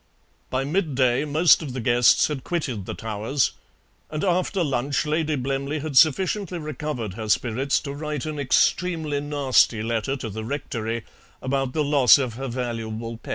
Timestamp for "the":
1.73-1.79, 2.87-2.95, 10.31-10.43, 11.73-11.83